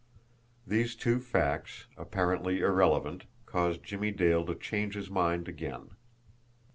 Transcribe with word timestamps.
These 0.65 0.95
two 0.95 1.19
facts, 1.19 1.85
apparently 1.95 2.61
irrelevant, 2.61 3.25
caused 3.45 3.83
Jimmie 3.83 4.09
Dale 4.09 4.43
to 4.47 4.55
change 4.55 4.95
his 4.95 5.11
mind 5.11 5.47
again. 5.47 5.91